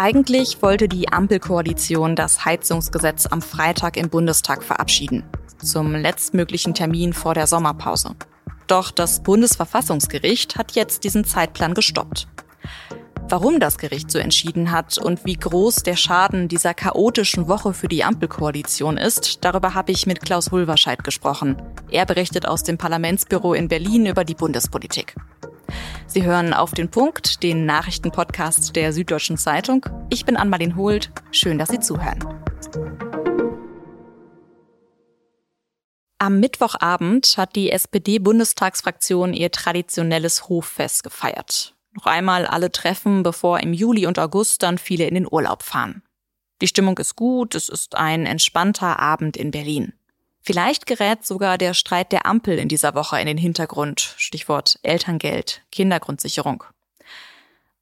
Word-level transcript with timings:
Eigentlich 0.00 0.62
wollte 0.62 0.86
die 0.86 1.08
Ampelkoalition 1.08 2.14
das 2.14 2.44
Heizungsgesetz 2.44 3.26
am 3.26 3.42
Freitag 3.42 3.96
im 3.96 4.10
Bundestag 4.10 4.62
verabschieden, 4.62 5.24
zum 5.60 5.92
letztmöglichen 5.92 6.72
Termin 6.72 7.12
vor 7.12 7.34
der 7.34 7.48
Sommerpause. 7.48 8.14
Doch 8.68 8.92
das 8.92 9.24
Bundesverfassungsgericht 9.24 10.56
hat 10.56 10.76
jetzt 10.76 11.02
diesen 11.02 11.24
Zeitplan 11.24 11.74
gestoppt. 11.74 12.28
Warum 13.28 13.58
das 13.58 13.76
Gericht 13.76 14.12
so 14.12 14.20
entschieden 14.20 14.70
hat 14.70 14.98
und 14.98 15.24
wie 15.24 15.34
groß 15.34 15.82
der 15.82 15.96
Schaden 15.96 16.46
dieser 16.46 16.74
chaotischen 16.74 17.48
Woche 17.48 17.74
für 17.74 17.88
die 17.88 18.04
Ampelkoalition 18.04 18.98
ist, 18.98 19.44
darüber 19.44 19.74
habe 19.74 19.90
ich 19.90 20.06
mit 20.06 20.20
Klaus 20.20 20.52
Hulverscheid 20.52 21.02
gesprochen. 21.02 21.60
Er 21.90 22.06
berichtet 22.06 22.46
aus 22.46 22.62
dem 22.62 22.78
Parlamentsbüro 22.78 23.52
in 23.52 23.66
Berlin 23.66 24.06
über 24.06 24.24
die 24.24 24.36
Bundespolitik. 24.36 25.16
Sie 26.06 26.24
hören 26.24 26.54
auf 26.54 26.72
den 26.72 26.90
Punkt, 26.90 27.42
den 27.42 27.66
Nachrichtenpodcast 27.66 28.74
der 28.74 28.92
Süddeutschen 28.92 29.36
Zeitung. 29.36 29.84
Ich 30.10 30.24
bin 30.24 30.36
Anmalin 30.36 30.74
Holt. 30.74 31.10
Schön, 31.30 31.58
dass 31.58 31.68
Sie 31.68 31.80
zuhören. 31.80 32.18
Am 36.18 36.40
Mittwochabend 36.40 37.34
hat 37.36 37.54
die 37.54 37.70
SPD-Bundestagsfraktion 37.70 39.34
ihr 39.34 39.52
traditionelles 39.52 40.48
Hoffest 40.48 41.04
gefeiert. 41.04 41.76
Noch 41.92 42.06
einmal 42.06 42.46
alle 42.46 42.72
treffen, 42.72 43.22
bevor 43.22 43.60
im 43.60 43.72
Juli 43.72 44.06
und 44.06 44.18
August 44.18 44.62
dann 44.62 44.78
viele 44.78 45.04
in 45.04 45.14
den 45.14 45.28
Urlaub 45.30 45.62
fahren. 45.62 46.02
Die 46.60 46.66
Stimmung 46.66 46.98
ist 46.98 47.14
gut, 47.14 47.54
es 47.54 47.68
ist 47.68 47.96
ein 47.96 48.26
entspannter 48.26 48.98
Abend 48.98 49.36
in 49.36 49.50
Berlin. 49.50 49.92
Vielleicht 50.48 50.86
gerät 50.86 51.26
sogar 51.26 51.58
der 51.58 51.74
Streit 51.74 52.10
der 52.10 52.24
Ampel 52.24 52.58
in 52.58 52.68
dieser 52.68 52.94
Woche 52.94 53.20
in 53.20 53.26
den 53.26 53.36
Hintergrund. 53.36 54.14
Stichwort 54.16 54.78
Elterngeld, 54.82 55.60
Kindergrundsicherung. 55.70 56.64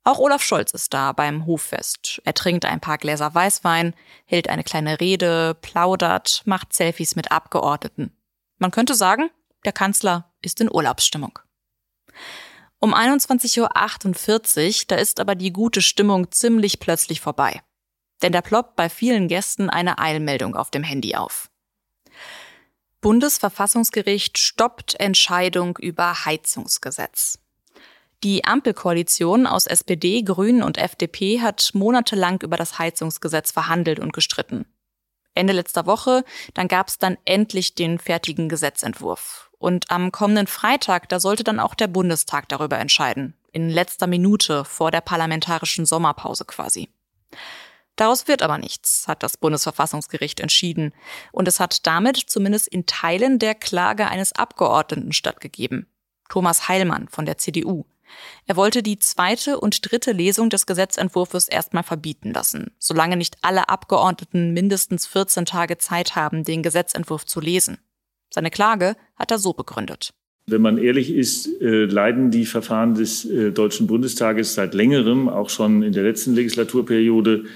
Auch 0.02 0.18
Olaf 0.18 0.42
Scholz 0.42 0.72
ist 0.72 0.92
da 0.92 1.12
beim 1.12 1.46
Hoffest. 1.46 2.20
Er 2.24 2.34
trinkt 2.34 2.64
ein 2.64 2.80
paar 2.80 2.98
Gläser 2.98 3.32
Weißwein, 3.32 3.94
hält 4.24 4.48
eine 4.48 4.64
kleine 4.64 4.98
Rede, 4.98 5.56
plaudert, 5.62 6.42
macht 6.44 6.72
Selfies 6.72 7.14
mit 7.14 7.30
Abgeordneten. 7.30 8.10
Man 8.58 8.72
könnte 8.72 8.96
sagen, 8.96 9.30
der 9.64 9.72
Kanzler 9.72 10.32
ist 10.42 10.60
in 10.60 10.68
Urlaubsstimmung. 10.68 11.38
Um 12.80 12.94
21.48 12.94 13.60
Uhr, 13.60 14.84
da 14.88 14.96
ist 14.96 15.20
aber 15.20 15.36
die 15.36 15.52
gute 15.52 15.82
Stimmung 15.82 16.32
ziemlich 16.32 16.80
plötzlich 16.80 17.20
vorbei. 17.20 17.62
Denn 18.22 18.32
da 18.32 18.40
ploppt 18.40 18.74
bei 18.74 18.88
vielen 18.88 19.28
Gästen 19.28 19.70
eine 19.70 20.00
Eilmeldung 20.00 20.56
auf 20.56 20.72
dem 20.72 20.82
Handy 20.82 21.14
auf. 21.14 21.48
Bundesverfassungsgericht 23.06 24.36
stoppt 24.36 24.98
Entscheidung 24.98 25.78
über 25.78 26.24
Heizungsgesetz. 26.24 27.38
Die 28.24 28.44
Ampelkoalition 28.44 29.46
aus 29.46 29.68
SPD, 29.68 30.22
Grünen 30.22 30.60
und 30.64 30.76
FDP 30.76 31.40
hat 31.40 31.70
monatelang 31.72 32.40
über 32.42 32.56
das 32.56 32.80
Heizungsgesetz 32.80 33.52
verhandelt 33.52 34.00
und 34.00 34.12
gestritten. 34.12 34.66
Ende 35.36 35.52
letzter 35.52 35.86
Woche, 35.86 36.24
dann 36.54 36.66
gab 36.66 36.88
es 36.88 36.98
dann 36.98 37.16
endlich 37.24 37.76
den 37.76 38.00
fertigen 38.00 38.48
Gesetzentwurf. 38.48 39.52
Und 39.56 39.88
am 39.92 40.10
kommenden 40.10 40.48
Freitag, 40.48 41.08
da 41.08 41.20
sollte 41.20 41.44
dann 41.44 41.60
auch 41.60 41.76
der 41.76 41.86
Bundestag 41.86 42.48
darüber 42.48 42.80
entscheiden. 42.80 43.34
In 43.52 43.70
letzter 43.70 44.08
Minute 44.08 44.64
vor 44.64 44.90
der 44.90 45.00
parlamentarischen 45.00 45.86
Sommerpause 45.86 46.44
quasi. 46.44 46.88
Daraus 47.96 48.28
wird 48.28 48.42
aber 48.42 48.58
nichts, 48.58 49.08
hat 49.08 49.22
das 49.22 49.38
Bundesverfassungsgericht 49.38 50.40
entschieden. 50.40 50.92
Und 51.32 51.48
es 51.48 51.60
hat 51.60 51.86
damit 51.86 52.18
zumindest 52.18 52.68
in 52.68 52.86
Teilen 52.86 53.38
der 53.38 53.54
Klage 53.54 54.06
eines 54.06 54.32
Abgeordneten 54.32 55.12
stattgegeben. 55.12 55.86
Thomas 56.28 56.68
Heilmann 56.68 57.08
von 57.08 57.24
der 57.24 57.38
CDU. 57.38 57.86
Er 58.46 58.56
wollte 58.56 58.82
die 58.82 58.98
zweite 58.98 59.58
und 59.58 59.90
dritte 59.90 60.12
Lesung 60.12 60.50
des 60.50 60.66
Gesetzentwurfs 60.66 61.48
erstmal 61.48 61.82
verbieten 61.82 62.32
lassen, 62.32 62.70
solange 62.78 63.16
nicht 63.16 63.38
alle 63.42 63.68
Abgeordneten 63.68 64.52
mindestens 64.52 65.06
14 65.06 65.44
Tage 65.44 65.78
Zeit 65.78 66.14
haben, 66.14 66.44
den 66.44 66.62
Gesetzentwurf 66.62 67.26
zu 67.26 67.40
lesen. 67.40 67.78
Seine 68.32 68.50
Klage 68.50 68.96
hat 69.16 69.30
er 69.30 69.38
so 69.38 69.52
begründet. 69.52 70.12
Wenn 70.48 70.62
man 70.62 70.78
ehrlich 70.78 71.10
ist, 71.10 71.60
äh, 71.60 71.86
leiden 71.86 72.30
die 72.30 72.46
Verfahren 72.46 72.94
des 72.94 73.24
äh, 73.24 73.50
Deutschen 73.50 73.88
Bundestages 73.88 74.54
seit 74.54 74.74
längerem, 74.74 75.28
auch 75.28 75.50
schon 75.50 75.82
in 75.82 75.92
der 75.92 76.04
letzten 76.04 76.34
Legislaturperiode, 76.36 77.46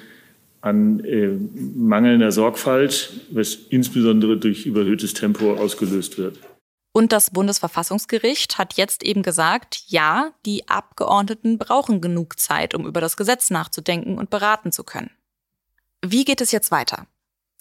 an 0.60 1.00
äh, 1.04 1.28
mangelnder 1.74 2.32
Sorgfalt, 2.32 3.12
was 3.30 3.54
insbesondere 3.54 4.36
durch 4.36 4.66
überhöhtes 4.66 5.14
Tempo 5.14 5.54
ausgelöst 5.54 6.18
wird. 6.18 6.38
Und 6.92 7.12
das 7.12 7.30
Bundesverfassungsgericht 7.30 8.58
hat 8.58 8.74
jetzt 8.74 9.04
eben 9.04 9.22
gesagt, 9.22 9.84
ja, 9.86 10.32
die 10.44 10.68
Abgeordneten 10.68 11.56
brauchen 11.56 12.00
genug 12.00 12.38
Zeit, 12.38 12.74
um 12.74 12.86
über 12.86 13.00
das 13.00 13.16
Gesetz 13.16 13.50
nachzudenken 13.50 14.18
und 14.18 14.30
beraten 14.30 14.72
zu 14.72 14.82
können. 14.82 15.10
Wie 16.04 16.24
geht 16.24 16.40
es 16.40 16.50
jetzt 16.50 16.70
weiter? 16.70 17.06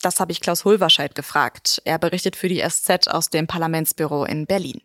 Das 0.01 0.19
habe 0.19 0.31
ich 0.31 0.39
Klaus 0.39 0.65
Hulverscheid 0.65 1.13
gefragt. 1.13 1.81
Er 1.85 1.99
berichtet 1.99 2.35
für 2.35 2.47
die 2.47 2.63
SZ 2.67 3.07
aus 3.07 3.29
dem 3.29 3.47
Parlamentsbüro 3.47 4.25
in 4.25 4.45
Berlin. 4.45 4.81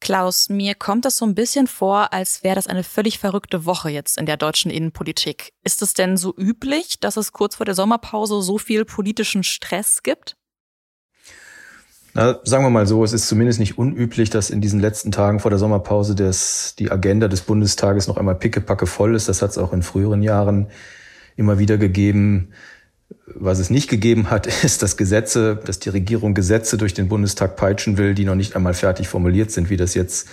Klaus, 0.00 0.48
mir 0.48 0.74
kommt 0.74 1.04
das 1.04 1.16
so 1.16 1.26
ein 1.26 1.34
bisschen 1.34 1.66
vor, 1.66 2.12
als 2.12 2.44
wäre 2.44 2.54
das 2.54 2.66
eine 2.66 2.84
völlig 2.84 3.18
verrückte 3.18 3.64
Woche 3.64 3.90
jetzt 3.90 4.16
in 4.16 4.26
der 4.26 4.36
deutschen 4.36 4.70
Innenpolitik. 4.70 5.52
Ist 5.64 5.82
es 5.82 5.92
denn 5.92 6.16
so 6.16 6.34
üblich, 6.36 7.00
dass 7.00 7.16
es 7.16 7.32
kurz 7.32 7.56
vor 7.56 7.66
der 7.66 7.74
Sommerpause 7.74 8.40
so 8.40 8.58
viel 8.58 8.84
politischen 8.84 9.42
Stress 9.42 10.02
gibt? 10.02 10.36
Na, 12.14 12.40
sagen 12.44 12.64
wir 12.64 12.70
mal 12.70 12.86
so, 12.86 13.04
es 13.04 13.12
ist 13.12 13.28
zumindest 13.28 13.60
nicht 13.60 13.76
unüblich, 13.76 14.30
dass 14.30 14.50
in 14.50 14.60
diesen 14.60 14.80
letzten 14.80 15.12
Tagen 15.12 15.40
vor 15.40 15.50
der 15.50 15.58
Sommerpause 15.58 16.14
des, 16.14 16.74
die 16.78 16.90
Agenda 16.90 17.28
des 17.28 17.42
Bundestages 17.42 18.08
noch 18.08 18.16
einmal 18.16 18.34
pickepacke 18.36 18.86
voll 18.86 19.14
ist. 19.14 19.28
Das 19.28 19.42
hat 19.42 19.50
es 19.50 19.58
auch 19.58 19.72
in 19.72 19.82
früheren 19.82 20.22
Jahren 20.22 20.68
immer 21.36 21.58
wieder 21.58 21.76
gegeben. 21.76 22.52
Was 23.34 23.58
es 23.58 23.70
nicht 23.70 23.88
gegeben 23.88 24.30
hat, 24.30 24.46
ist, 24.64 24.82
dass 24.82 24.96
Gesetze, 24.96 25.56
dass 25.64 25.78
die 25.78 25.90
Regierung 25.90 26.34
Gesetze 26.34 26.78
durch 26.78 26.94
den 26.94 27.08
Bundestag 27.08 27.56
peitschen 27.56 27.98
will, 27.98 28.14
die 28.14 28.24
noch 28.24 28.34
nicht 28.34 28.56
einmal 28.56 28.74
fertig 28.74 29.08
formuliert 29.08 29.50
sind, 29.50 29.70
wie 29.70 29.76
das 29.76 29.94
jetzt 29.94 30.28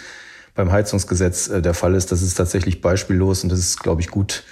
beim 0.53 0.71
Heizungsgesetz 0.71 1.49
äh, 1.49 1.61
der 1.61 1.73
Fall 1.73 1.95
ist. 1.95 2.11
Das 2.11 2.21
ist 2.21 2.35
tatsächlich 2.35 2.81
beispiellos 2.81 3.43
und 3.43 3.51
das 3.51 3.59
ist, 3.59 3.79
glaube 3.81 4.01
ich, 4.01 4.09
gut, 4.09 4.43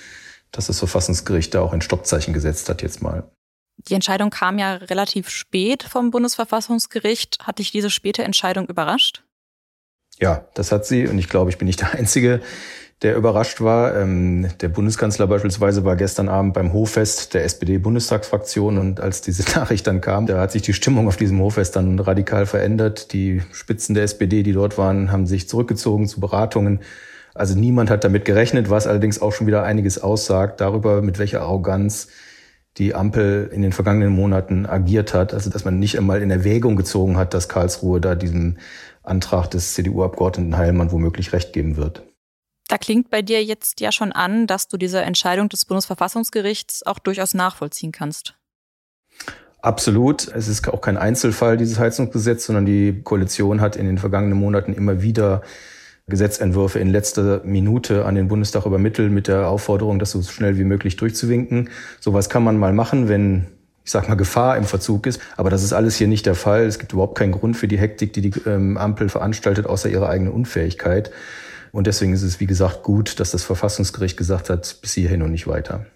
dass 0.51 0.67
das 0.67 0.79
Verfassungsgericht 0.79 1.53
da 1.53 1.61
auch 1.61 1.73
ein 1.73 1.81
Stoppzeichen 1.81 2.33
gesetzt 2.33 2.69
hat 2.69 2.81
jetzt 2.81 3.01
mal. 3.01 3.29
Die 3.77 3.95
Entscheidung 3.95 4.29
kam 4.29 4.59
ja 4.59 4.75
relativ 4.75 5.29
spät 5.29 5.83
vom 5.83 6.11
Bundesverfassungsgericht. 6.11 7.39
Hat 7.43 7.59
dich 7.59 7.71
diese 7.71 7.89
späte 7.89 8.23
Entscheidung 8.23 8.67
überrascht? 8.67 9.23
Ja, 10.19 10.45
das 10.53 10.71
hat 10.71 10.85
sie 10.85 11.07
und 11.07 11.17
ich 11.17 11.27
glaube, 11.27 11.49
ich 11.49 11.57
bin 11.57 11.65
nicht 11.65 11.81
der 11.81 11.93
Einzige, 11.93 12.41
der 13.03 13.17
überrascht 13.17 13.61
war. 13.61 13.95
Ähm, 13.95 14.47
der 14.61 14.69
Bundeskanzler 14.69 15.27
beispielsweise 15.27 15.83
war 15.83 15.97
gestern 15.97 16.29
Abend 16.29 16.53
beim 16.53 16.71
Hoffest 16.73 17.33
der 17.33 17.43
SPD-Bundestagsfraktion 17.43 18.77
und 18.77 19.01
als 19.01 19.21
diese 19.21 19.43
Nachricht 19.59 19.85
dann 19.85 20.01
kam, 20.01 20.25
da 20.25 20.39
hat 20.39 20.51
sich 20.51 20.61
die 20.61 20.73
Stimmung 20.73 21.07
auf 21.07 21.17
diesem 21.17 21.39
Hoffest 21.41 21.75
dann 21.75 21.99
radikal 21.99 22.45
verändert. 22.45 23.11
Die 23.11 23.41
Spitzen 23.51 23.93
der 23.93 24.05
SPD, 24.05 24.41
die 24.41 24.53
dort 24.53 24.77
waren, 24.77 25.11
haben 25.11 25.27
sich 25.27 25.49
zurückgezogen 25.49 26.07
zu 26.07 26.21
Beratungen. 26.21 26.79
Also 27.35 27.57
niemand 27.57 27.89
hat 27.89 28.03
damit 28.03 28.25
gerechnet, 28.25 28.69
was 28.69 28.87
allerdings 28.87 29.21
auch 29.21 29.33
schon 29.33 29.47
wieder 29.47 29.63
einiges 29.63 30.01
aussagt 30.01 30.61
darüber, 30.61 31.01
mit 31.01 31.19
welcher 31.19 31.41
Arroganz 31.41 32.07
die 32.77 32.95
Ampel 32.95 33.49
in 33.53 33.61
den 33.61 33.71
vergangenen 33.71 34.13
Monaten 34.13 34.65
agiert 34.65 35.13
hat. 35.13 35.33
Also 35.33 35.49
dass 35.49 35.65
man 35.65 35.77
nicht 35.77 35.97
einmal 35.97 36.21
in 36.21 36.31
Erwägung 36.31 36.77
gezogen 36.77 37.17
hat, 37.17 37.33
dass 37.33 37.49
Karlsruhe 37.49 37.99
da 37.99 38.15
diesem 38.15 38.57
Antrag 39.03 39.51
des 39.51 39.73
CDU-Abgeordneten 39.73 40.57
Heilmann 40.57 40.91
womöglich 40.91 41.33
recht 41.33 41.51
geben 41.51 41.75
wird. 41.75 42.12
Da 42.73 42.79
klingt 42.79 43.11
bei 43.11 43.21
dir 43.21 43.43
jetzt 43.43 43.81
ja 43.81 43.91
schon 43.91 44.11
an, 44.11 44.47
dass 44.47 44.67
du 44.67 44.77
diese 44.77 44.99
Entscheidung 44.99 45.47
des 45.47 45.63
Bundesverfassungsgerichts 45.65 46.83
auch 46.87 46.97
durchaus 46.97 47.35
nachvollziehen 47.35 47.91
kannst. 47.91 48.33
Absolut. 49.61 50.27
Es 50.29 50.47
ist 50.47 50.67
auch 50.67 50.81
kein 50.81 50.97
Einzelfall, 50.97 51.55
dieses 51.55 51.77
Heizungsgesetz, 51.77 52.47
sondern 52.47 52.65
die 52.65 53.03
Koalition 53.03 53.61
hat 53.61 53.75
in 53.75 53.85
den 53.85 53.99
vergangenen 53.99 54.39
Monaten 54.39 54.73
immer 54.73 55.03
wieder 55.03 55.43
Gesetzentwürfe 56.07 56.79
in 56.79 56.89
letzter 56.89 57.41
Minute 57.43 58.05
an 58.05 58.15
den 58.15 58.27
Bundestag 58.27 58.65
übermittelt 58.65 59.11
mit 59.11 59.27
der 59.27 59.49
Aufforderung, 59.49 59.99
das 59.99 60.09
so 60.09 60.23
schnell 60.23 60.57
wie 60.57 60.63
möglich 60.63 60.95
durchzuwinken. 60.95 61.69
Sowas 61.99 62.27
kann 62.27 62.43
man 62.43 62.57
mal 62.57 62.73
machen, 62.73 63.07
wenn 63.07 63.45
ich 63.85 63.91
sag 63.91 64.09
mal, 64.09 64.15
Gefahr 64.15 64.57
im 64.57 64.63
Verzug 64.63 65.05
ist. 65.05 65.21
Aber 65.37 65.51
das 65.51 65.61
ist 65.61 65.73
alles 65.73 65.95
hier 65.97 66.07
nicht 66.07 66.25
der 66.25 66.33
Fall. 66.33 66.63
Es 66.63 66.79
gibt 66.79 66.93
überhaupt 66.93 67.19
keinen 67.19 67.33
Grund 67.33 67.55
für 67.55 67.67
die 67.67 67.77
Hektik, 67.77 68.13
die 68.13 68.31
die 68.31 68.39
ähm, 68.47 68.77
Ampel 68.77 69.09
veranstaltet, 69.09 69.67
außer 69.67 69.89
ihrer 69.89 70.09
eigenen 70.09 70.33
Unfähigkeit. 70.33 71.11
Und 71.73 71.87
deswegen 71.87 72.13
ist 72.13 72.21
es, 72.21 72.39
wie 72.39 72.45
gesagt, 72.45 72.83
gut, 72.83 73.19
dass 73.19 73.31
das 73.31 73.43
Verfassungsgericht 73.43 74.15
gesagt 74.15 74.51
hat, 74.51 74.77
bis 74.81 74.93
hierhin 74.93 75.23
und 75.23 75.31
nicht 75.31 75.47
weiter. 75.47 75.87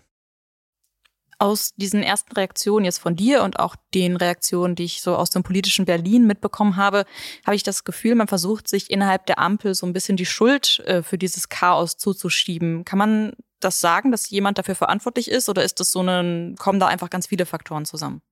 Aus 1.37 1.75
diesen 1.75 2.01
ersten 2.01 2.33
Reaktionen 2.33 2.83
jetzt 2.83 2.97
von 2.97 3.15
dir 3.15 3.43
und 3.43 3.59
auch 3.59 3.75
den 3.93 4.15
Reaktionen, 4.15 4.73
die 4.73 4.85
ich 4.85 5.03
so 5.03 5.15
aus 5.15 5.29
dem 5.29 5.43
politischen 5.43 5.85
Berlin 5.85 6.25
mitbekommen 6.25 6.77
habe, 6.77 7.05
habe 7.45 7.55
ich 7.55 7.61
das 7.61 7.83
Gefühl, 7.83 8.15
man 8.15 8.27
versucht 8.27 8.67
sich 8.67 8.89
innerhalb 8.89 9.27
der 9.27 9.37
Ampel 9.37 9.75
so 9.75 9.85
ein 9.85 9.93
bisschen 9.93 10.17
die 10.17 10.25
Schuld 10.25 10.79
äh, 10.87 11.03
für 11.03 11.19
dieses 11.19 11.47
Chaos 11.47 11.95
zuzuschieben. 11.97 12.83
Kann 12.83 12.97
man 12.97 13.33
das 13.59 13.79
sagen, 13.79 14.11
dass 14.11 14.31
jemand 14.31 14.57
dafür 14.57 14.73
verantwortlich 14.73 15.29
ist 15.29 15.47
oder 15.47 15.63
ist 15.63 15.79
das 15.79 15.91
so 15.91 16.01
ein, 16.01 16.55
kommen 16.57 16.79
da 16.79 16.87
einfach 16.87 17.11
ganz 17.11 17.27
viele 17.27 17.45
Faktoren 17.45 17.85
zusammen? 17.85 18.23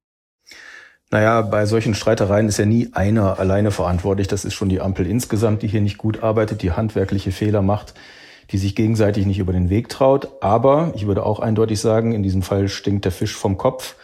Naja, 1.15 1.43
bei 1.43 1.65
solchen 1.65 1.95
Streitereien 1.95 2.49
ist 2.49 2.57
ja 2.57 2.65
nie 2.65 2.89
einer 2.91 3.39
alleine 3.39 3.71
verantwortlich. 3.71 4.27
Das 4.27 4.43
ist 4.43 4.53
schon 4.53 4.67
die 4.67 4.81
Ampel 4.81 5.07
insgesamt, 5.07 5.61
die 5.61 5.67
hier 5.67 5.79
nicht 5.79 5.97
gut 5.97 6.21
arbeitet, 6.23 6.61
die 6.61 6.73
handwerkliche 6.73 7.31
Fehler 7.31 7.61
macht, 7.61 7.93
die 8.51 8.57
sich 8.57 8.75
gegenseitig 8.75 9.25
nicht 9.25 9.39
über 9.39 9.53
den 9.53 9.69
Weg 9.69 9.87
traut. 9.87 10.27
Aber 10.41 10.91
ich 10.93 11.07
würde 11.07 11.25
auch 11.25 11.39
eindeutig 11.39 11.79
sagen, 11.79 12.11
in 12.11 12.21
diesem 12.21 12.41
Fall 12.41 12.67
stinkt 12.67 13.05
der 13.05 13.13
Fisch 13.13 13.33
vom 13.33 13.57
Kopf. 13.57 13.95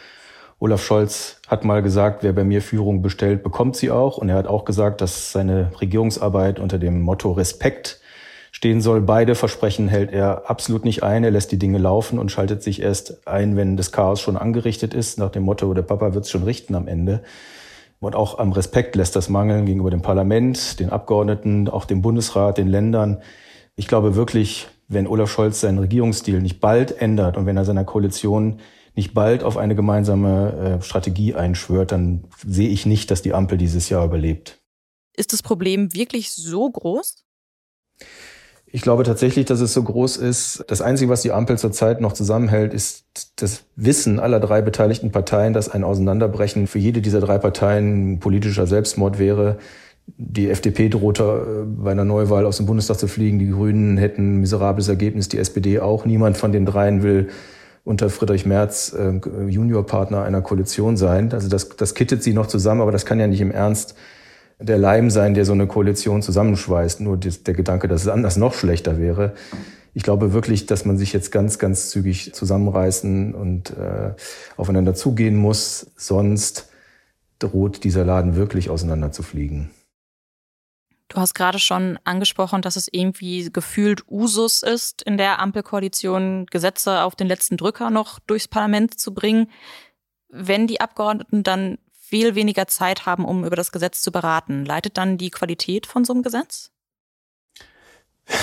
Olaf 0.58 0.86
Scholz 0.86 1.42
hat 1.50 1.66
mal 1.66 1.82
gesagt, 1.82 2.24
wer 2.24 2.32
bei 2.32 2.46
mir 2.46 2.62
Führung 2.62 3.02
bestellt, 3.02 3.44
bekommt 3.44 3.76
sie 3.76 3.92
auch. 3.92 4.18
Und 4.18 4.30
er 4.30 4.38
hat 4.38 4.48
auch 4.48 4.64
gesagt, 4.64 5.02
dass 5.02 5.34
seine 5.34 5.70
Regierungsarbeit 5.82 6.62
unter 6.62 6.80
dem 6.80 7.02
Motto 7.02 7.34
Respekt 7.34 8.00
stehen 8.62 8.80
soll. 8.80 9.02
Beide 9.02 9.34
Versprechen 9.34 9.88
hält 9.88 10.12
er 10.12 10.48
absolut 10.48 10.86
nicht 10.86 11.02
ein. 11.02 11.24
Er 11.24 11.32
lässt 11.32 11.52
die 11.52 11.58
Dinge 11.58 11.80
laufen 11.80 12.20
und 12.20 12.32
schaltet 12.32 12.62
sich 12.62 12.80
erst 12.80 13.28
ein, 13.28 13.56
wenn 13.56 13.76
das 13.76 13.92
Chaos 13.92 14.22
schon 14.22 14.38
angerichtet 14.38 14.94
ist, 14.94 15.18
nach 15.18 15.32
dem 15.32 15.42
Motto, 15.42 15.74
der 15.74 15.82
Papa 15.82 16.14
wird 16.14 16.26
es 16.26 16.30
schon 16.30 16.44
richten 16.44 16.76
am 16.76 16.88
Ende. 16.88 17.24
Und 18.00 18.16
auch 18.16 18.38
am 18.38 18.52
Respekt 18.52 18.96
lässt 18.96 19.16
das 19.16 19.30
mangeln 19.30 19.66
gegenüber 19.66 19.90
dem 19.90 20.04
Parlament, 20.04 20.80
den 20.80 20.92
Abgeordneten, 20.92 21.70
auch 21.70 21.86
dem 21.86 22.04
Bundesrat, 22.04 22.60
den 22.60 22.68
Ländern. 22.68 23.24
Ich 23.76 23.88
glaube 23.88 24.14
wirklich, 24.14 24.68
wenn 24.88 25.08
Olaf 25.08 25.32
Scholz 25.32 25.62
seinen 25.62 25.80
Regierungsstil 25.80 26.40
nicht 26.40 26.60
bald 26.60 27.02
ändert 27.02 27.38
und 27.38 27.48
wenn 27.48 27.58
er 27.58 27.66
seiner 27.66 27.84
Koalition 27.84 28.60
nicht 28.94 29.16
bald 29.16 29.44
auf 29.44 29.58
eine 29.58 29.74
gemeinsame 29.74 30.78
äh, 30.82 30.84
Strategie 30.84 31.34
einschwört, 31.34 31.94
dann 31.94 32.26
sehe 32.46 32.70
ich 32.70 32.86
nicht, 32.86 33.10
dass 33.10 33.24
die 33.24 33.34
Ampel 33.34 33.58
dieses 33.58 33.90
Jahr 33.90 34.06
überlebt. 34.06 34.60
Ist 35.18 35.34
das 35.34 35.42
Problem 35.42 35.96
wirklich 35.96 36.32
so 36.32 36.70
groß? 36.70 37.26
Ich 38.74 38.82
glaube 38.82 39.04
tatsächlich, 39.04 39.46
dass 39.46 39.60
es 39.60 39.74
so 39.74 39.84
groß 39.84 40.18
ist. 40.18 40.64
Das 40.68 40.82
Einzige, 40.82 41.12
was 41.12 41.22
die 41.22 41.34
Ampel 41.34 41.58
zurzeit 41.58 42.00
noch 42.00 42.14
zusammenhält, 42.14 42.74
ist 42.74 43.04
das 43.36 43.66
Wissen 43.76 44.20
aller 44.20 44.40
drei 44.40 44.62
beteiligten 44.62 45.12
Parteien, 45.12 45.52
dass 45.54 45.68
ein 45.68 45.84
Auseinanderbrechen 45.84 46.68
für 46.68 46.80
jede 46.80 47.02
dieser 47.02 47.20
drei 47.20 47.38
Parteien 47.38 48.20
politischer 48.20 48.68
Selbstmord 48.68 49.20
wäre. 49.20 49.58
Die 50.18 50.50
FDP 50.50 50.88
drohte 50.88 51.24
äh, 51.24 51.66
bei 51.66 51.92
einer 51.92 52.06
Neuwahl 52.06 52.46
aus 52.46 52.58
dem 52.58 52.66
Bundestag 52.66 52.98
zu 52.98 53.08
fliegen. 53.08 53.40
Die 53.40 53.50
Grünen 53.50 53.98
hätten 53.98 54.36
ein 54.36 54.40
miserables 54.40 54.88
Ergebnis. 54.88 55.28
Die 55.28 55.38
SPD 55.38 55.80
auch. 55.80 56.06
Niemand 56.06 56.38
von 56.38 56.54
den 56.54 56.66
dreien 56.66 57.04
will 57.04 57.28
unter 57.84 58.10
Friedrich 58.10 58.46
Merz 58.46 58.94
äh, 58.98 59.20
Juniorpartner 59.50 60.24
einer 60.24 60.42
Koalition 60.42 60.96
sein. 60.96 61.34
Also 61.34 61.50
das, 61.50 61.70
das 61.70 61.94
kittet 61.94 62.24
sie 62.24 62.34
noch 62.34 62.48
zusammen, 62.48 62.80
aber 62.80 62.94
das 62.94 63.06
kann 63.06 63.20
ja 63.20 63.28
nicht 63.28 63.42
im 63.42 63.52
Ernst 63.52 63.96
der 64.62 64.78
Leim 64.78 65.10
sein, 65.10 65.34
der 65.34 65.46
so 65.46 65.54
eine 65.54 65.68
Koalition 65.68 66.22
zusammenschweißt. 66.22 67.02
Nur 67.02 67.18
der 67.18 67.54
Gedanke, 67.54 67.88
dass 67.88 68.04
es 68.04 68.08
anders 68.08 68.38
noch 68.38 68.54
schlechter 68.54 69.00
wäre. 69.00 69.34
Ich 69.94 70.04
glaube 70.04 70.34
wirklich, 70.34 70.66
dass 70.66 70.86
man 70.86 70.98
sich 70.98 71.12
jetzt 71.12 71.32
ganz, 71.32 71.60
ganz 71.60 71.90
zügig 71.90 72.34
zusammenreißen 72.34 73.36
und 73.36 73.72
äh, 73.72 74.14
aufeinander 74.56 74.94
zugehen 74.94 75.36
muss. 75.36 75.92
Sonst 75.98 76.70
droht 77.40 77.84
dieser 77.84 78.06
Laden 78.06 78.36
wirklich 78.36 78.70
auseinanderzufliegen. 78.70 79.72
Du 81.10 81.18
hast 81.18 81.34
gerade 81.34 81.60
schon 81.60 82.00
angesprochen, 82.06 82.62
dass 82.62 82.78
es 82.78 82.88
irgendwie 82.90 83.50
gefühlt 83.52 84.04
Usus 84.10 84.64
ist, 84.64 85.02
in 85.02 85.18
der 85.18 85.40
Ampelkoalition 85.40 86.46
Gesetze 86.46 87.04
auf 87.04 87.16
den 87.16 87.28
letzten 87.28 87.58
Drücker 87.58 87.90
noch 87.90 88.20
durchs 88.20 88.48
Parlament 88.48 88.98
zu 88.98 89.14
bringen. 89.14 89.50
Wenn 90.30 90.68
die 90.68 90.80
Abgeordneten 90.80 91.44
dann 91.44 91.80
viel 92.12 92.36
weniger 92.36 92.68
Zeit 92.68 93.06
haben, 93.06 93.26
um 93.26 93.46
über 93.46 93.56
das 93.56 93.72
Gesetz 93.72 94.02
zu 94.02 94.12
beraten. 94.12 94.66
Leitet 94.66 94.98
dann 94.98 95.18
die 95.18 95.32
Qualität 95.32 95.88
von 95.88 96.04
so 96.06 96.14
einem 96.14 96.22
Gesetz? 96.22 96.70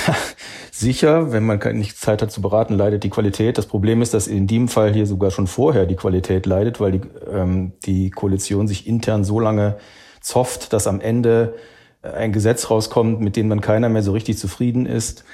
Sicher, 0.73 1.33
wenn 1.33 1.45
man 1.45 1.59
nicht 1.77 1.99
Zeit 1.99 2.23
hat 2.23 2.33
zu 2.33 2.41
beraten, 2.41 2.75
leidet 2.75 3.05
die 3.05 3.11
Qualität. 3.11 3.59
Das 3.59 3.67
Problem 3.67 4.01
ist, 4.01 4.15
dass 4.15 4.27
in 4.27 4.47
dem 4.47 4.69
Fall 4.69 4.93
hier 4.93 5.07
sogar 5.07 5.31
schon 5.31 5.47
vorher 5.47 5.87
die 5.87 5.97
Qualität 5.97 6.47
leidet, 6.47 6.81
weil 6.81 6.93
die, 6.93 7.01
ähm, 7.31 7.73
die 7.85 8.11
Koalition 8.11 8.67
sich 8.67 8.87
intern 8.87 9.23
so 9.23 9.39
lange 9.39 9.77
zofft, 10.23 10.73
dass 10.73 10.87
am 10.87 11.01
Ende 11.01 11.55
ein 12.03 12.33
Gesetz 12.33 12.71
rauskommt, 12.71 13.21
mit 13.21 13.37
dem 13.37 13.49
man 13.49 13.61
keiner 13.61 13.89
mehr 13.89 14.03
so 14.03 14.13
richtig 14.13 14.39
zufrieden 14.39 14.87
ist. 14.87 15.25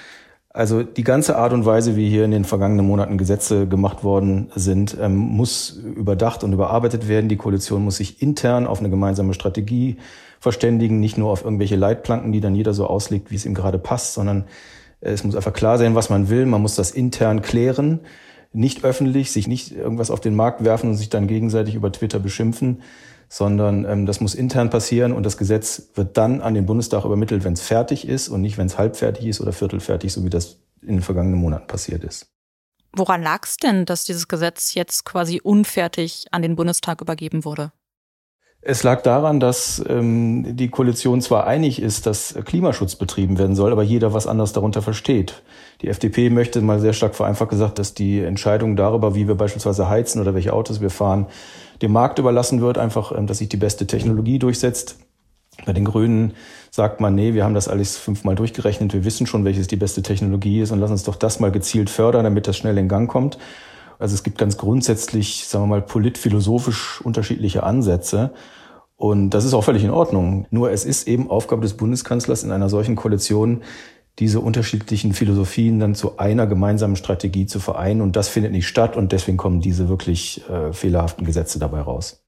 Also 0.57 0.85
die 0.85 1.03
ganze 1.03 1.37
Art 1.37 1.53
und 1.53 1.67
Weise, 1.67 1.97
wie 1.97 2.09
hier 2.09 2.25
in 2.25 2.31
den 2.31 2.45
vergangenen 2.45 2.87
Monaten 2.87 3.19
Gesetze 3.19 3.67
gemacht 3.67 4.05
worden 4.05 4.53
sind, 4.55 4.97
ähm, 5.01 5.17
muss 5.17 5.71
überdacht 5.71 6.45
und 6.45 6.53
überarbeitet 6.53 7.09
werden. 7.09 7.29
Die 7.29 7.37
Koalition 7.37 7.83
muss 7.83 7.97
sich 7.97 8.23
intern 8.23 8.69
auf 8.69 8.79
eine 8.79 8.89
gemeinsame 8.89 9.35
Strategie 9.35 9.97
verständigen, 10.39 11.01
nicht 11.01 11.19
nur 11.19 11.33
auf 11.33 11.45
irgendwelche 11.45 11.75
Leitplanken, 11.75 12.31
die 12.31 12.41
dann 12.41 12.55
jeder 12.55 12.73
so 12.73 12.87
auslegt, 12.87 13.33
wie 13.33 13.35
es 13.35 13.47
ihm 13.47 13.55
gerade 13.55 13.81
passt, 13.81 14.15
sondern 14.15 14.45
es 15.01 15.25
muss 15.25 15.35
einfach 15.35 15.53
klar 15.53 15.77
sein, 15.77 15.97
was 15.97 16.09
man 16.09 16.31
will. 16.31 16.47
Man 16.47 16.63
muss 16.63 16.77
das 16.77 16.93
intern 16.93 17.43
klären, 17.43 17.99
nicht 18.53 18.85
öffentlich, 18.85 19.33
sich 19.33 19.49
nicht 19.49 19.73
irgendwas 19.73 20.13
auf 20.13 20.21
den 20.21 20.37
Markt 20.37 20.63
werfen 20.65 20.89
und 20.89 20.95
sich 20.95 21.11
dann 21.11 21.27
gegenseitig 21.27 21.75
über 21.75 21.91
Twitter 21.91 22.21
beschimpfen, 22.21 22.81
sondern 23.29 23.85
ähm, 23.85 24.07
das 24.07 24.21
muss 24.21 24.35
intern 24.35 24.71
passieren 24.71 25.13
und 25.13 25.25
das 25.25 25.37
Gesetz 25.37 25.91
wird 25.95 26.17
dann 26.17 26.41
an 26.41 26.55
den 26.55 26.67
Bundestag 26.67 27.05
übermittelt, 27.05 27.45
wenn 27.45 27.55
es 27.55 27.63
fertig 27.63 28.09
ist 28.09 28.29
und 28.29 28.41
nicht, 28.41 28.59
wenn 28.59 28.67
es 28.67 28.79
halbfertig 28.79 29.27
ist 29.27 29.41
oder 29.41 29.53
viertelfertig, 29.53 30.13
so 30.13 30.25
wie 30.25 30.31
das 30.31 30.59
in 30.83 30.97
den 30.97 31.03
vergangenen 31.03 31.39
Monaten 31.39 31.67
passiert 31.67 32.05
ist. 32.05 32.27
Woran 32.97 33.23
lag 33.23 33.45
es 33.45 33.57
denn, 33.57 33.87
dass 33.87 34.05
dieses 34.05 34.29
Gesetz 34.29 34.75
jetzt 34.75 35.05
quasi 35.05 35.41
unfertig 35.43 36.27
an 36.31 36.43
den 36.43 36.55
Bundestag 36.55 37.01
übergeben 37.01 37.45
wurde? 37.45 37.73
Es 38.67 38.83
lag 38.83 39.03
daran, 39.03 39.41
dass 39.41 39.85
ähm, 39.91 40.57
die 40.57 40.71
Koalition 40.71 41.21
zwar 41.21 41.47
einig 41.47 41.83
ist, 41.83 42.07
dass 42.07 42.35
Klimaschutz 42.47 42.97
betrieben 42.97 43.39
werden 43.39 43.55
soll, 43.55 43.73
aber 43.73 43.83
jeder 43.83 44.15
was 44.15 44.27
anderes 44.27 44.55
darunter 44.55 44.81
versteht. 44.81 45.43
Die 45.83 45.89
FDP 45.89 46.31
möchte 46.31 46.63
mal 46.63 46.81
sehr 46.81 46.95
stark 46.95 47.15
vereinfacht 47.15 47.51
gesagt, 47.51 47.79
dass 47.79 47.93
die 47.93 48.21
Entscheidung 48.21 48.75
darüber, 48.75 49.15
wie 49.15 49.29
wir 49.29 49.35
beispielsweise 49.35 49.91
heizen 49.91 50.19
oder 50.19 50.33
welche 50.35 50.55
Autos 50.55 50.81
wir 50.81 50.89
fahren, 50.89 51.27
dem 51.83 51.93
Markt 51.93 52.19
überlassen 52.19 52.63
wird, 52.63 52.79
einfach, 52.79 53.13
ähm, 53.13 53.27
dass 53.27 53.39
sich 53.39 53.51
die 53.51 53.59
beste 53.59 53.87
Technologie 53.87 54.39
durchsetzt. 54.39 54.97
Bei 55.67 55.75
den 55.75 55.85
Grünen 55.85 56.33
sagt 56.71 57.03
man, 57.03 57.15
nee, 57.15 57.35
wir 57.35 57.45
haben 57.45 57.55
das 57.55 57.69
alles 57.69 57.99
fünfmal 57.99 58.35
durchgerechnet, 58.35 58.95
wir 58.95 59.05
wissen 59.05 59.27
schon, 59.27 59.45
welches 59.45 59.67
die 59.67 59.77
beste 59.77 60.01
Technologie 60.01 60.63
ist 60.63 60.71
und 60.71 60.81
lass 60.81 60.91
uns 60.91 61.05
doch 61.05 61.17
das 61.17 61.39
mal 61.39 61.53
gezielt 61.53 61.91
fördern, 61.91 62.25
damit 62.25 62.47
das 62.47 62.57
schnell 62.57 62.79
in 62.79 62.89
Gang 62.89 63.11
kommt. 63.11 63.37
Also 63.99 64.15
es 64.15 64.23
gibt 64.23 64.39
ganz 64.39 64.57
grundsätzlich, 64.57 65.47
sagen 65.47 65.65
wir 65.65 65.69
mal, 65.69 65.83
politphilosophisch 65.83 67.01
unterschiedliche 67.03 67.63
Ansätze. 67.63 68.33
Und 68.97 69.31
das 69.31 69.45
ist 69.45 69.55
auch 69.55 69.65
völlig 69.65 69.85
in 69.85 69.91
Ordnung. 69.91 70.47
Nur 70.51 70.71
es 70.71 70.85
ist 70.85 71.09
eben 71.09 71.31
Aufgabe 71.31 71.63
des 71.63 71.75
Bundeskanzlers 71.77 72.45
in 72.45 72.53
einer 72.53 72.69
solchen 72.69 72.97
Koalition, 72.97 73.63
diese 74.21 74.39
unterschiedlichen 74.41 75.13
Philosophien 75.13 75.81
dann 75.81 75.95
zu 75.95 76.19
einer 76.19 76.47
gemeinsamen 76.47 76.97
Strategie 76.97 77.47
zu 77.47 77.59
vereinen. 77.59 78.01
Und 78.01 78.15
das 78.15 78.29
findet 78.29 78.53
nicht 78.53 78.69
statt 78.69 78.97
und 78.97 79.13
deswegen 79.13 79.37
kommen 79.37 79.61
diese 79.61 79.89
wirklich 79.89 80.49
äh, 80.49 80.73
fehlerhaften 80.73 81.27
Gesetze 81.27 81.59
dabei 81.59 81.81
raus. 81.81 82.25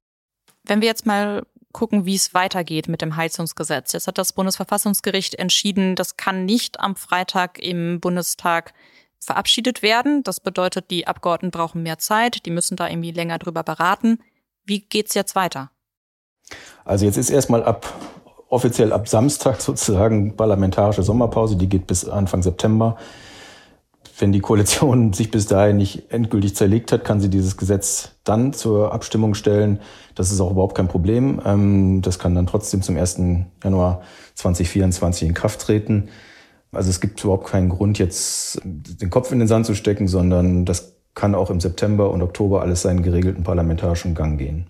Wenn 0.65 0.81
wir 0.81 0.89
jetzt 0.89 1.07
mal 1.07 1.43
gucken, 1.77 2.07
wie 2.07 2.15
es 2.15 2.33
weitergeht 2.33 2.89
mit 2.89 3.03
dem 3.03 3.17
Heizungsgesetz. 3.17 3.93
Jetzt 3.93 4.07
hat 4.07 4.17
das 4.17 4.33
Bundesverfassungsgericht 4.33 5.35
entschieden, 5.35 5.95
das 5.95 6.17
kann 6.17 6.47
nicht 6.47 6.81
am 6.81 6.97
Freitag 6.97 7.59
im 7.59 8.01
Bundestag 8.01 8.73
verabschiedet 9.21 9.83
werden. 9.83 10.23
Das 10.23 10.41
bedeutet, 10.41 10.91
die 10.91 11.07
Abgeordneten 11.07 11.51
brauchen 11.51 11.83
mehr 11.83 11.99
Zeit, 11.99 12.47
die 12.47 12.51
müssen 12.51 12.77
da 12.77 12.89
irgendwie 12.89 13.13
länger 13.13 13.39
drüber 13.39 13.63
beraten. 13.63 14.19
Wie 14.65 14.81
geht's 14.81 15.15
jetzt 15.15 15.35
weiter? 15.35 15.71
Also 16.85 17.05
jetzt 17.05 17.17
ist 17.17 17.31
erstmal 17.31 17.65
ab 17.65 17.93
offiziell 18.49 18.93
ab 18.93 19.09
Samstag 19.09 19.61
sozusagen 19.61 20.37
parlamentarische 20.37 21.03
Sommerpause, 21.03 21.57
die 21.57 21.69
geht 21.69 21.87
bis 21.87 22.09
Anfang 22.09 22.43
September. 22.43 22.97
Wenn 24.19 24.33
die 24.33 24.41
Koalition 24.41 25.13
sich 25.13 25.31
bis 25.31 25.47
dahin 25.47 25.77
nicht 25.77 26.11
endgültig 26.11 26.57
zerlegt 26.57 26.93
hat, 26.93 27.05
kann 27.05 27.21
sie 27.21 27.29
dieses 27.29 27.57
Gesetz 27.57 28.13
dann 28.25 28.53
zur 28.53 28.93
Abstimmung 28.93 29.35
stellen. 29.35 29.81
Das 30.15 30.31
ist 30.31 30.41
auch 30.41 30.53
überhaupt 30.53 30.77
kein 30.77 30.89
Problem. 30.89 31.41
Ähm, 31.45 32.03
das 32.03 32.19
kann 32.19 32.35
dann 32.35 32.47
trotzdem 32.47 32.83
zum 32.83 32.97
1. 32.97 33.21
Januar 33.63 34.03
2024 34.35 35.29
in 35.29 35.35
Kraft 35.35 35.61
treten. 35.61 36.09
Also 36.77 36.91
es 36.91 37.01
gibt 37.01 37.23
überhaupt 37.23 37.49
keinen 37.49 37.69
Grund, 37.69 37.99
jetzt 37.99 38.61
den 38.65 39.11
Kopf 39.11 39.33
in 39.33 39.39
den 39.39 39.49
Sand 39.49 39.67
zu 39.67 39.75
stecken, 39.75 40.09
sondern 40.09 40.65
das 40.65 40.97
kann 41.15 41.35
auch 41.35 41.51
im 41.51 41.61
September 41.61 42.11
und 42.11 42.23
Oktober 42.23 42.61
alles 42.61 42.83
seinen 42.83 43.03
geregelten 43.03 43.43
parlamentarischen 43.43 44.15
Gang 44.15 44.39
gehen. 44.39 44.67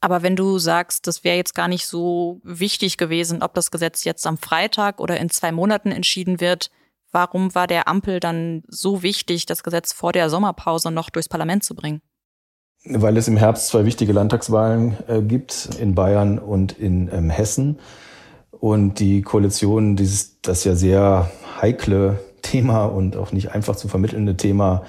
Aber 0.00 0.22
wenn 0.22 0.36
du 0.36 0.58
sagst, 0.58 1.06
das 1.06 1.24
wäre 1.24 1.36
jetzt 1.36 1.54
gar 1.54 1.68
nicht 1.68 1.86
so 1.86 2.40
wichtig 2.42 2.96
gewesen, 2.96 3.42
ob 3.42 3.54
das 3.54 3.70
Gesetz 3.70 4.04
jetzt 4.04 4.26
am 4.26 4.38
Freitag 4.38 5.00
oder 5.00 5.18
in 5.18 5.30
zwei 5.30 5.52
Monaten 5.52 5.90
entschieden 5.90 6.40
wird, 6.40 6.70
warum 7.12 7.54
war 7.54 7.66
der 7.66 7.88
Ampel 7.88 8.20
dann 8.20 8.62
so 8.68 9.02
wichtig, 9.02 9.46
das 9.46 9.62
Gesetz 9.62 9.92
vor 9.92 10.12
der 10.12 10.30
Sommerpause 10.30 10.90
noch 10.90 11.10
durchs 11.10 11.28
Parlament 11.28 11.64
zu 11.64 11.74
bringen? 11.74 12.02
Weil 12.84 13.16
es 13.16 13.26
im 13.26 13.36
Herbst 13.36 13.68
zwei 13.68 13.84
wichtige 13.84 14.12
Landtagswahlen 14.12 14.96
äh, 15.08 15.22
gibt, 15.22 15.70
in 15.80 15.94
Bayern 15.94 16.38
und 16.38 16.78
in 16.78 17.10
ähm, 17.12 17.30
Hessen. 17.30 17.80
Und 18.60 19.00
die 19.00 19.22
Koalition 19.22 19.96
dieses, 19.96 20.40
das 20.42 20.64
ja 20.64 20.74
sehr 20.74 21.30
heikle 21.60 22.18
Thema 22.42 22.86
und 22.86 23.16
auch 23.16 23.32
nicht 23.32 23.52
einfach 23.52 23.76
zu 23.76 23.88
vermittelnde 23.88 24.36
Thema 24.36 24.82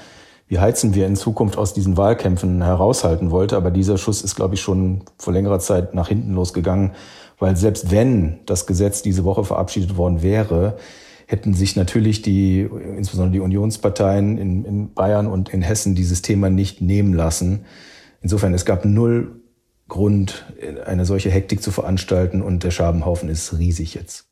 wie 0.47 0.59
heizen 0.59 0.95
wir 0.95 1.07
in 1.07 1.15
Zukunft 1.15 1.57
aus 1.57 1.73
diesen 1.73 1.97
Wahlkämpfen 1.97 2.61
heraushalten 2.61 3.31
wollte. 3.31 3.57
Aber 3.57 3.71
dieser 3.71 3.97
Schuss 3.97 4.21
ist, 4.21 4.35
glaube 4.35 4.55
ich, 4.55 4.61
schon 4.61 5.01
vor 5.17 5.33
längerer 5.33 5.59
Zeit 5.59 5.93
nach 5.93 6.07
hinten 6.07 6.33
losgegangen, 6.33 6.91
weil 7.39 7.55
selbst 7.55 7.91
wenn 7.91 8.39
das 8.45 8.65
Gesetz 8.65 9.01
diese 9.01 9.25
Woche 9.25 9.43
verabschiedet 9.43 9.97
worden 9.97 10.21
wäre, 10.21 10.77
hätten 11.27 11.53
sich 11.53 11.75
natürlich 11.75 12.21
die, 12.21 12.61
insbesondere 12.61 13.33
die 13.33 13.39
Unionsparteien 13.41 14.37
in, 14.37 14.63
in 14.63 14.93
Bayern 14.93 15.27
und 15.27 15.49
in 15.49 15.61
Hessen 15.61 15.93
dieses 15.93 16.21
Thema 16.21 16.49
nicht 16.49 16.81
nehmen 16.81 17.13
lassen. 17.13 17.65
Insofern, 18.21 18.53
es 18.53 18.63
gab 18.63 18.85
null 18.85 19.41
Grund, 19.87 20.45
eine 20.85 21.05
solche 21.05 21.29
Hektik 21.29 21.61
zu 21.61 21.71
veranstalten 21.71 22.41
und 22.41 22.63
der 22.63 22.71
Schabenhaufen 22.71 23.29
ist 23.29 23.57
riesig 23.57 23.93
jetzt. 23.93 24.27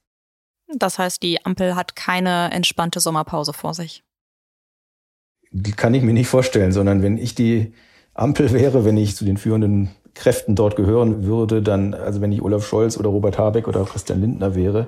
Das 0.75 0.99
heißt, 0.99 1.21
die 1.21 1.45
Ampel 1.45 1.75
hat 1.75 1.95
keine 1.95 2.51
entspannte 2.51 2.99
Sommerpause 2.99 3.53
vor 3.53 3.73
sich. 3.73 4.03
Die 5.51 5.71
kann 5.71 5.93
ich 5.93 6.03
mir 6.03 6.13
nicht 6.13 6.27
vorstellen, 6.27 6.71
sondern 6.71 7.01
wenn 7.01 7.17
ich 7.17 7.35
die 7.35 7.73
Ampel 8.13 8.51
wäre, 8.51 8.83
wenn 8.83 8.97
ich 8.97 9.15
zu 9.15 9.23
den 9.23 9.37
führenden 9.37 9.91
Kräften 10.13 10.55
dort 10.55 10.75
gehören 10.75 11.25
würde, 11.25 11.61
dann, 11.61 11.93
also 11.93 12.21
wenn 12.21 12.31
ich 12.31 12.41
Olaf 12.41 12.65
Scholz 12.65 12.97
oder 12.97 13.09
Robert 13.09 13.37
Habeck 13.37 13.67
oder 13.67 13.83
Christian 13.85 14.21
Lindner 14.21 14.55
wäre, 14.55 14.87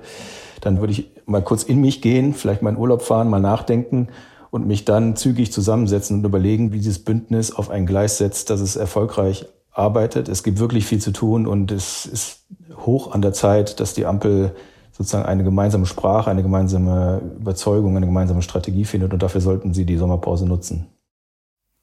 dann 0.62 0.80
würde 0.80 0.94
ich 0.94 1.12
mal 1.26 1.44
kurz 1.44 1.64
in 1.64 1.80
mich 1.82 2.02
gehen, 2.02 2.34
vielleicht 2.34 2.62
mal 2.62 2.72
in 2.72 2.78
Urlaub 2.78 3.02
fahren, 3.02 3.30
mal 3.30 3.40
nachdenken 3.40 4.08
und 4.50 4.66
mich 4.66 4.86
dann 4.86 5.16
zügig 5.16 5.52
zusammensetzen 5.52 6.18
und 6.18 6.26
überlegen, 6.26 6.72
wie 6.72 6.78
dieses 6.78 7.00
Bündnis 7.00 7.52
auf 7.52 7.70
ein 7.70 7.86
Gleis 7.86 8.18
setzt, 8.18 8.50
dass 8.50 8.62
es 8.62 8.78
erfolgreich 8.78 9.46
arbeitet. 9.78 10.28
Es 10.28 10.44
gibt 10.44 10.60
wirklich 10.60 10.86
viel 10.86 11.00
zu 11.00 11.12
tun 11.12 11.48
und 11.48 11.72
es 11.72 12.06
ist 12.06 12.46
hoch 12.76 13.12
an 13.12 13.22
der 13.22 13.34
Zeit, 13.34 13.80
dass 13.80 13.94
die 13.94 14.06
Ampel 14.06 14.56
sozusagen 14.92 15.26
eine 15.26 15.44
gemeinsame 15.44 15.86
Sprache, 15.86 16.32
eine 16.32 16.42
gemeinsame 16.42 17.22
Überzeugung, 17.40 17.96
eine 17.96 18.08
gemeinsame 18.08 18.42
Strategie 18.42 18.86
findet 18.86 19.14
und 19.14 19.22
dafür 19.22 19.42
sollten 19.42 19.74
Sie 19.74 19.86
die 19.86 19.98
Sommerpause 19.98 20.46
nutzen. 20.46 20.88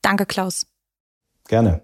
Danke, 0.02 0.26
Klaus. 0.26 0.66
Gerne. 1.46 1.82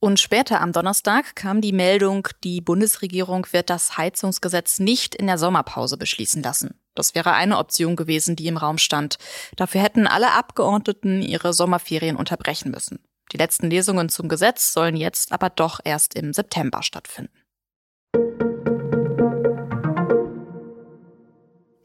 Und 0.00 0.20
später 0.20 0.60
am 0.60 0.72
Donnerstag 0.72 1.34
kam 1.34 1.62
die 1.62 1.72
Meldung, 1.72 2.28
die 2.42 2.60
Bundesregierung 2.60 3.46
wird 3.52 3.70
das 3.70 3.96
Heizungsgesetz 3.96 4.78
nicht 4.78 5.14
in 5.14 5.26
der 5.26 5.38
Sommerpause 5.38 5.96
beschließen 5.96 6.42
lassen. 6.42 6.74
Das 6.94 7.14
wäre 7.14 7.32
eine 7.32 7.56
Option 7.56 7.96
gewesen, 7.96 8.36
die 8.36 8.48
im 8.48 8.58
Raum 8.58 8.76
stand. 8.76 9.16
Dafür 9.56 9.80
hätten 9.80 10.06
alle 10.06 10.32
Abgeordneten 10.32 11.22
ihre 11.22 11.54
Sommerferien 11.54 12.16
unterbrechen 12.16 12.70
müssen. 12.70 12.98
Die 13.32 13.36
letzten 13.36 13.70
Lesungen 13.70 14.08
zum 14.08 14.28
Gesetz 14.28 14.72
sollen 14.72 14.96
jetzt 14.96 15.32
aber 15.32 15.50
doch 15.50 15.80
erst 15.84 16.14
im 16.14 16.32
September 16.32 16.82
stattfinden. 16.82 17.44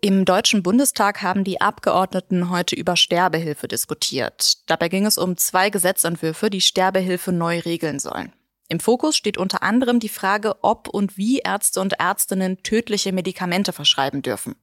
Im 0.02 0.24
Deutschen 0.24 0.64
Bundestag 0.64 1.22
haben 1.22 1.44
die 1.44 1.60
Abgeordneten 1.60 2.50
heute 2.50 2.74
über 2.76 2.96
Sterbehilfe 2.96 3.68
diskutiert. 3.68 4.58
Dabei 4.68 4.88
ging 4.88 5.06
es 5.06 5.18
um 5.18 5.36
zwei 5.36 5.70
Gesetzentwürfe, 5.70 6.50
die 6.50 6.62
Sterbehilfe 6.62 7.34
neu 7.34 7.60
regeln 7.60 8.00
sollen. 8.00 8.32
Im 8.70 8.80
Fokus 8.80 9.18
steht 9.18 9.38
unter 9.38 9.62
anderem 9.62 10.00
die 10.00 10.10
Frage, 10.10 10.64
ob 10.64 10.88
und 10.88 11.18
wie 11.18 11.40
Ärzte 11.40 11.82
und 11.82 12.00
Ärztinnen 12.00 12.64
tödliche 12.64 13.12
Medikamente 13.12 13.74
verschreiben 13.74 14.22
dürfen. 14.22 14.56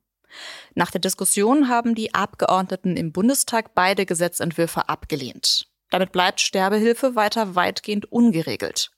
Nach 0.75 0.90
der 0.90 1.00
Diskussion 1.00 1.68
haben 1.68 1.95
die 1.95 2.14
Abgeordneten 2.14 2.97
im 2.97 3.12
Bundestag 3.12 3.75
beide 3.75 4.06
Gesetzentwürfe 4.06 4.88
abgelehnt. 4.88 5.68
Damit 5.90 6.12
bleibt 6.12 6.40
Sterbehilfe 6.40 7.14
weiter 7.14 7.55
weitgehend 7.55 8.11
ungeregelt. 8.11 8.90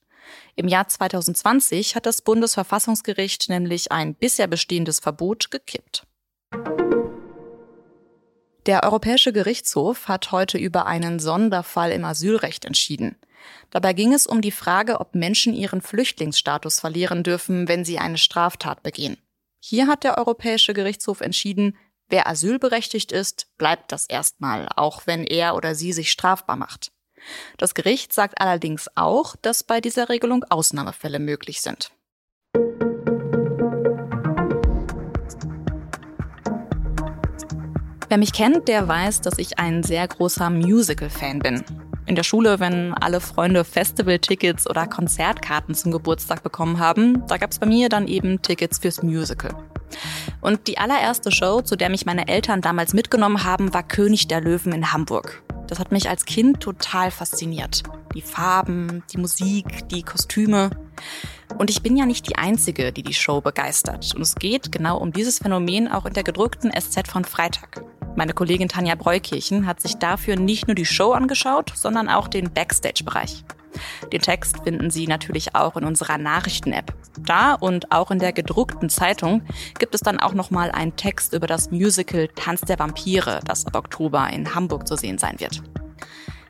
Im 0.56 0.68
Jahr 0.68 0.88
2020 0.88 1.94
hat 1.94 2.06
das 2.06 2.22
Bundesverfassungsgericht 2.22 3.48
nämlich 3.48 3.92
ein 3.92 4.14
bisher 4.14 4.46
bestehendes 4.46 5.00
Verbot 5.00 5.50
gekippt. 5.50 6.06
Der 8.66 8.82
Europäische 8.82 9.32
Gerichtshof 9.32 10.08
hat 10.08 10.30
heute 10.30 10.58
über 10.58 10.86
einen 10.86 11.20
Sonderfall 11.20 11.90
im 11.90 12.04
Asylrecht 12.04 12.66
entschieden. 12.66 13.16
Dabei 13.70 13.94
ging 13.94 14.12
es 14.12 14.26
um 14.26 14.42
die 14.42 14.50
Frage, 14.50 15.00
ob 15.00 15.14
Menschen 15.14 15.54
ihren 15.54 15.80
Flüchtlingsstatus 15.80 16.80
verlieren 16.80 17.22
dürfen, 17.22 17.68
wenn 17.68 17.84
sie 17.84 17.98
eine 17.98 18.18
Straftat 18.18 18.82
begehen. 18.82 19.16
Hier 19.60 19.86
hat 19.86 20.04
der 20.04 20.18
Europäische 20.18 20.74
Gerichtshof 20.74 21.20
entschieden, 21.20 21.76
wer 22.08 22.26
asylberechtigt 22.26 23.12
ist, 23.12 23.46
bleibt 23.58 23.92
das 23.92 24.06
erstmal, 24.06 24.68
auch 24.76 25.06
wenn 25.06 25.24
er 25.24 25.54
oder 25.54 25.74
sie 25.74 25.92
sich 25.92 26.10
strafbar 26.10 26.56
macht. 26.56 26.90
Das 27.56 27.74
Gericht 27.74 28.12
sagt 28.12 28.40
allerdings 28.40 28.88
auch, 28.94 29.36
dass 29.36 29.64
bei 29.64 29.80
dieser 29.80 30.08
Regelung 30.08 30.44
Ausnahmefälle 30.44 31.18
möglich 31.18 31.60
sind. 31.60 31.90
Wer 38.08 38.16
mich 38.16 38.32
kennt, 38.32 38.68
der 38.68 38.88
weiß, 38.88 39.20
dass 39.20 39.38
ich 39.38 39.58
ein 39.58 39.82
sehr 39.82 40.08
großer 40.08 40.48
Musical-Fan 40.48 41.40
bin. 41.40 41.62
In 42.06 42.14
der 42.14 42.22
Schule, 42.22 42.58
wenn 42.58 42.94
alle 42.94 43.20
Freunde 43.20 43.64
Festival-Tickets 43.64 44.66
oder 44.70 44.86
Konzertkarten 44.86 45.74
zum 45.74 45.92
Geburtstag 45.92 46.42
bekommen 46.42 46.78
haben, 46.78 47.26
da 47.26 47.36
gab 47.36 47.50
es 47.50 47.58
bei 47.58 47.66
mir 47.66 47.90
dann 47.90 48.08
eben 48.08 48.40
Tickets 48.40 48.78
fürs 48.78 49.02
Musical. 49.02 49.54
Und 50.40 50.68
die 50.68 50.78
allererste 50.78 51.32
Show, 51.32 51.62
zu 51.62 51.76
der 51.76 51.90
mich 51.90 52.06
meine 52.06 52.28
Eltern 52.28 52.60
damals 52.60 52.94
mitgenommen 52.94 53.44
haben, 53.44 53.74
war 53.74 53.82
König 53.82 54.28
der 54.28 54.40
Löwen 54.40 54.72
in 54.72 54.92
Hamburg. 54.92 55.42
Das 55.66 55.78
hat 55.78 55.92
mich 55.92 56.08
als 56.08 56.24
Kind 56.24 56.60
total 56.60 57.10
fasziniert. 57.10 57.82
Die 58.14 58.22
Farben, 58.22 59.02
die 59.12 59.18
Musik, 59.18 59.88
die 59.88 60.02
Kostüme. 60.02 60.70
Und 61.58 61.70
ich 61.70 61.82
bin 61.82 61.96
ja 61.96 62.06
nicht 62.06 62.28
die 62.28 62.36
Einzige, 62.36 62.92
die 62.92 63.02
die 63.02 63.14
Show 63.14 63.40
begeistert. 63.40 64.14
Und 64.14 64.22
es 64.22 64.34
geht 64.34 64.72
genau 64.72 64.98
um 64.98 65.12
dieses 65.12 65.38
Phänomen 65.38 65.88
auch 65.88 66.06
in 66.06 66.14
der 66.14 66.24
gedruckten 66.24 66.72
SZ 66.72 67.08
von 67.08 67.24
Freitag. 67.24 67.82
Meine 68.18 68.32
Kollegin 68.32 68.68
Tanja 68.68 68.96
Breukirchen 68.96 69.64
hat 69.64 69.80
sich 69.80 69.94
dafür 69.94 70.34
nicht 70.34 70.66
nur 70.66 70.74
die 70.74 70.86
Show 70.86 71.12
angeschaut, 71.12 71.70
sondern 71.76 72.08
auch 72.08 72.26
den 72.26 72.52
Backstage-Bereich. 72.52 73.44
Den 74.12 74.20
Text 74.20 74.56
finden 74.64 74.90
Sie 74.90 75.06
natürlich 75.06 75.54
auch 75.54 75.76
in 75.76 75.84
unserer 75.84 76.18
Nachrichten-App. 76.18 76.92
Da 77.20 77.54
und 77.54 77.92
auch 77.92 78.10
in 78.10 78.18
der 78.18 78.32
gedruckten 78.32 78.90
Zeitung 78.90 79.42
gibt 79.78 79.94
es 79.94 80.00
dann 80.00 80.18
auch 80.18 80.34
nochmal 80.34 80.72
einen 80.72 80.96
Text 80.96 81.32
über 81.32 81.46
das 81.46 81.70
Musical 81.70 82.26
Tanz 82.34 82.62
der 82.62 82.80
Vampire, 82.80 83.38
das 83.44 83.68
ab 83.68 83.76
Oktober 83.76 84.28
in 84.32 84.52
Hamburg 84.52 84.88
zu 84.88 84.96
sehen 84.96 85.18
sein 85.18 85.38
wird. 85.38 85.62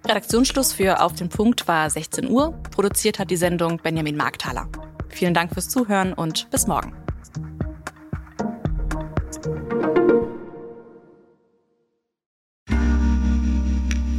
Redaktionsschluss 0.07 0.73
für 0.73 1.03
Auf 1.03 1.13
den 1.17 1.29
Punkt 1.29 1.69
war 1.69 1.91
16 1.91 2.31
Uhr. 2.31 2.53
Produziert 2.71 3.19
hat 3.19 3.31
die 3.31 3.37
Sendung 3.37 3.77
Benjamin 3.77 4.17
Markthaler. 4.17 4.69
Vielen 5.11 5.35
Dank 5.35 5.53
fürs 5.53 5.69
Zuhören 5.69 6.15
und 6.15 6.49
bis 6.51 6.67
morgen. 6.67 6.95